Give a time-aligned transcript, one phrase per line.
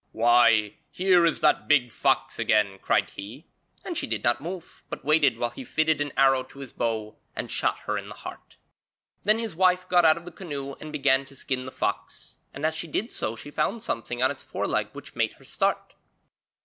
[0.13, 3.45] 'Why, here is that big fox again,' cried he,
[3.85, 7.17] and she did not move, but waited while he fitted an arrow to his bow
[7.35, 8.57] and shot her in the heart.
[9.21, 12.65] Then his wife got out of the canoe and began to skin the fox, and
[12.65, 15.93] as she did so she found something on its foreleg which made her start.